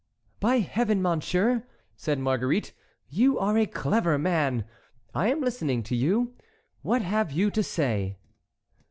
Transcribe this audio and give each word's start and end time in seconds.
"By 0.39 0.57
Heaven, 0.61 0.99
monsieur," 0.99 1.63
said 1.95 2.17
Marguerite, 2.17 2.73
"you 3.07 3.37
are 3.37 3.55
a 3.55 3.67
clever 3.67 4.17
man. 4.17 4.65
I 5.13 5.27
am 5.27 5.41
listening 5.41 5.83
to 5.83 5.95
you. 5.95 6.33
What 6.81 7.03
have 7.03 7.31
you 7.31 7.51
to 7.51 7.61
say?" 7.61 8.17